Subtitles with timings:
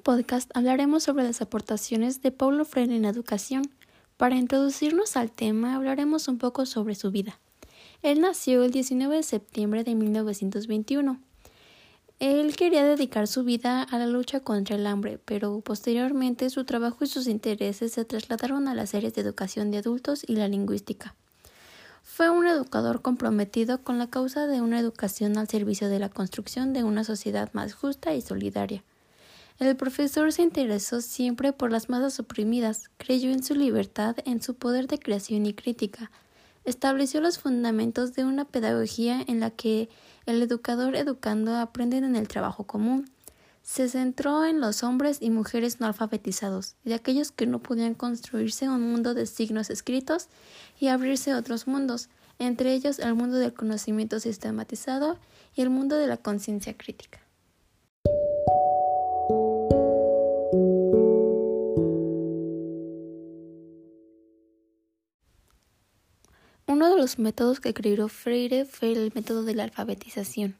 [0.00, 3.70] podcast hablaremos sobre las aportaciones de Paulo Freire en la educación.
[4.16, 7.38] Para introducirnos al tema hablaremos un poco sobre su vida.
[8.02, 11.20] Él nació el 19 de septiembre de 1921.
[12.18, 17.04] Él quería dedicar su vida a la lucha contra el hambre, pero posteriormente su trabajo
[17.04, 21.14] y sus intereses se trasladaron a las áreas de educación de adultos y la lingüística.
[22.02, 26.72] Fue un educador comprometido con la causa de una educación al servicio de la construcción
[26.72, 28.82] de una sociedad más justa y solidaria.
[29.60, 34.54] El profesor se interesó siempre por las masas oprimidas, creyó en su libertad, en su
[34.54, 36.10] poder de creación y crítica,
[36.64, 39.90] estableció los fundamentos de una pedagogía en la que
[40.24, 43.10] el educador educando aprenden en el trabajo común.
[43.62, 48.66] Se centró en los hombres y mujeres no alfabetizados, y aquellos que no podían construirse
[48.66, 50.28] un mundo de signos escritos
[50.78, 55.18] y abrirse otros mundos, entre ellos el mundo del conocimiento sistematizado
[55.54, 57.20] y el mundo de la conciencia crítica.
[66.70, 70.56] Uno de los métodos que creó Freire fue el método de la alfabetización.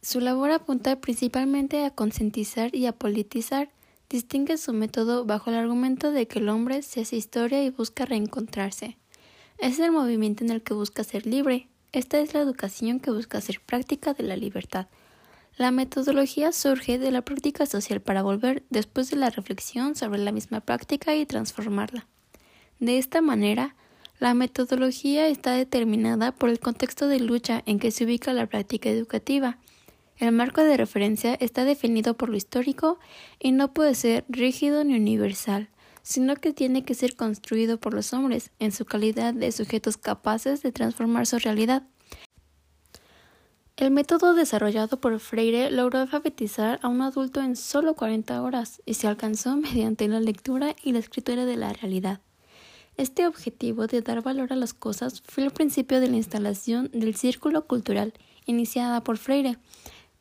[0.00, 3.68] Su labor apunta principalmente a concientizar y a politizar.
[4.08, 8.06] Distingue su método bajo el argumento de que el hombre se hace historia y busca
[8.06, 8.96] reencontrarse.
[9.58, 11.68] Es el movimiento en el que busca ser libre.
[11.92, 14.86] Esta es la educación que busca ser práctica de la libertad.
[15.58, 20.32] La metodología surge de la práctica social para volver después de la reflexión sobre la
[20.32, 22.06] misma práctica y transformarla.
[22.80, 23.76] De esta manera,
[24.22, 28.88] la metodología está determinada por el contexto de lucha en que se ubica la práctica
[28.88, 29.58] educativa.
[30.16, 33.00] El marco de referencia está definido por lo histórico
[33.40, 35.70] y no puede ser rígido ni universal,
[36.02, 40.62] sino que tiene que ser construido por los hombres en su calidad de sujetos capaces
[40.62, 41.82] de transformar su realidad.
[43.76, 48.94] El método desarrollado por Freire logró alfabetizar a un adulto en solo 40 horas y
[48.94, 52.20] se alcanzó mediante la lectura y la escritura de la realidad.
[52.96, 57.14] Este objetivo de dar valor a las cosas fue el principio de la instalación del
[57.14, 58.12] Círculo Cultural,
[58.44, 59.58] iniciada por Freire.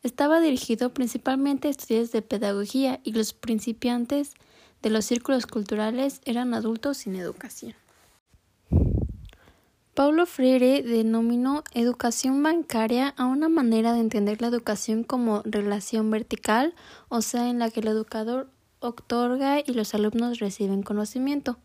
[0.04, 4.34] Estaba dirigido principalmente a estudiantes de pedagogía y los principiantes
[4.82, 7.76] de los círculos culturales eran adultos sin educación.
[9.94, 16.74] Paulo Freire denominó educación bancaria a una manera de entender la educación como relación vertical,
[17.10, 18.50] o sea, en la que el educador
[18.80, 21.58] otorga y los alumnos reciben conocimiento.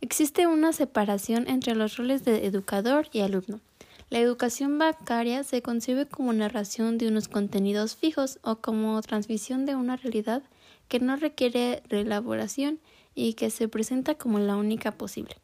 [0.00, 3.60] Existe una separación entre los roles de educador y alumno.
[4.10, 9.74] La educación bancaria se concibe como narración de unos contenidos fijos o como transmisión de
[9.74, 10.42] una realidad
[10.88, 12.78] que no requiere reelaboración
[13.14, 15.36] y que se presenta como la única posible.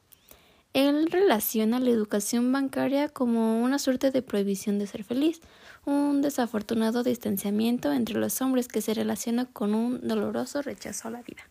[0.74, 5.40] Él relaciona la educación bancaria como una suerte de prohibición de ser feliz,
[5.84, 11.22] un desafortunado distanciamiento entre los hombres que se relaciona con un doloroso rechazo a la
[11.22, 11.42] vida.